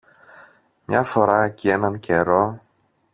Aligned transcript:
Μια 0.85 1.03
φορά 1.03 1.49
κι 1.49 1.69
έναν 1.69 1.99
καιρό 1.99 2.59